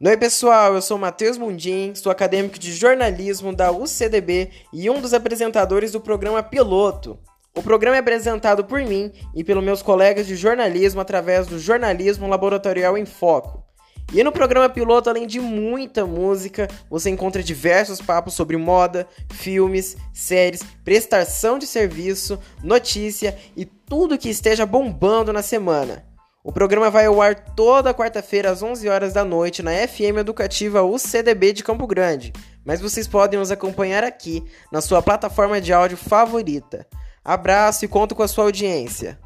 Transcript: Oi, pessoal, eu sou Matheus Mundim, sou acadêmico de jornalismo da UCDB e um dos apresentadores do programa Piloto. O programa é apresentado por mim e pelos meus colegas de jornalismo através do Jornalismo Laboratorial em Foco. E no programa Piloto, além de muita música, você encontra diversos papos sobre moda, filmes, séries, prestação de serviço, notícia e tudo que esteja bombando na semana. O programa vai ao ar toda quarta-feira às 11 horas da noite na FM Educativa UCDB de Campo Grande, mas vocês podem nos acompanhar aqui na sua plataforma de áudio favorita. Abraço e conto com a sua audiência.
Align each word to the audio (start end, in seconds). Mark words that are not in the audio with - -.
Oi, 0.00 0.16
pessoal, 0.16 0.76
eu 0.76 0.80
sou 0.80 0.96
Matheus 0.96 1.36
Mundim, 1.36 1.92
sou 1.92 2.12
acadêmico 2.12 2.56
de 2.56 2.72
jornalismo 2.72 3.52
da 3.52 3.72
UCDB 3.72 4.48
e 4.72 4.88
um 4.88 5.00
dos 5.00 5.12
apresentadores 5.12 5.90
do 5.90 6.00
programa 6.00 6.40
Piloto. 6.40 7.18
O 7.52 7.60
programa 7.64 7.96
é 7.96 7.98
apresentado 7.98 8.64
por 8.64 8.80
mim 8.80 9.10
e 9.34 9.42
pelos 9.42 9.64
meus 9.64 9.82
colegas 9.82 10.28
de 10.28 10.36
jornalismo 10.36 11.00
através 11.00 11.48
do 11.48 11.58
Jornalismo 11.58 12.28
Laboratorial 12.28 12.96
em 12.96 13.04
Foco. 13.04 13.64
E 14.14 14.22
no 14.22 14.30
programa 14.30 14.68
Piloto, 14.68 15.10
além 15.10 15.26
de 15.26 15.40
muita 15.40 16.06
música, 16.06 16.68
você 16.88 17.10
encontra 17.10 17.42
diversos 17.42 18.00
papos 18.00 18.34
sobre 18.34 18.56
moda, 18.56 19.04
filmes, 19.32 19.96
séries, 20.14 20.62
prestação 20.84 21.58
de 21.58 21.66
serviço, 21.66 22.38
notícia 22.62 23.36
e 23.56 23.64
tudo 23.64 24.16
que 24.16 24.30
esteja 24.30 24.64
bombando 24.64 25.32
na 25.32 25.42
semana. 25.42 26.06
O 26.44 26.52
programa 26.52 26.88
vai 26.88 27.06
ao 27.06 27.20
ar 27.20 27.34
toda 27.34 27.92
quarta-feira 27.92 28.50
às 28.50 28.62
11 28.62 28.88
horas 28.88 29.12
da 29.12 29.24
noite 29.24 29.62
na 29.62 29.72
FM 29.72 30.18
Educativa 30.18 30.82
UCDB 30.82 31.52
de 31.52 31.64
Campo 31.64 31.86
Grande, 31.86 32.32
mas 32.64 32.80
vocês 32.80 33.08
podem 33.08 33.38
nos 33.38 33.50
acompanhar 33.50 34.04
aqui 34.04 34.44
na 34.70 34.80
sua 34.80 35.02
plataforma 35.02 35.60
de 35.60 35.72
áudio 35.72 35.96
favorita. 35.96 36.86
Abraço 37.24 37.84
e 37.84 37.88
conto 37.88 38.14
com 38.14 38.22
a 38.22 38.28
sua 38.28 38.44
audiência. 38.44 39.18